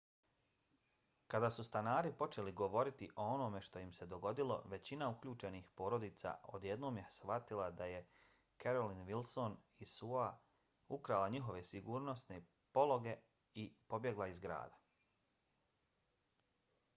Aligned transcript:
kada 1.31 1.49
su 1.55 1.63
stanari 1.65 2.11
počeli 2.21 2.53
govoriti 2.61 3.09
o 3.15 3.25
onome 3.33 3.59
što 3.67 3.81
im 3.85 3.91
se 3.97 4.07
dogodilo 4.13 4.55
većina 4.71 5.09
uključenih 5.15 5.67
porodica 5.81 6.31
odjednom 6.59 6.97
je 7.01 7.05
shvatila 7.17 7.67
da 7.81 7.89
je 7.93 7.99
carolyn 8.65 9.05
wilson 9.11 9.59
iz 9.87 9.93
suo-a 9.99 10.31
ukrala 10.99 11.29
njihove 11.39 11.63
sigurnosne 11.73 12.41
pologe 12.79 13.15
i 13.53 13.67
pobjegla 13.95 14.27
iz 14.33 14.39
grada 14.47 14.83